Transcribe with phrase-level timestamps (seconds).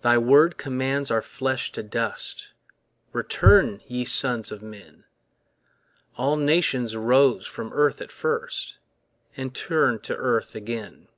[0.00, 2.52] Thy word commands our flesh to dust,
[3.12, 5.04] Return, ye sons of men.
[6.16, 8.78] All nations rose from earth at first,
[9.36, 11.08] And turn to earth again.